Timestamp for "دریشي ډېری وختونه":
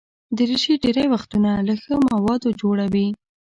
0.37-1.51